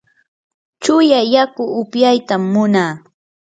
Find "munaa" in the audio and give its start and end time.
2.53-2.91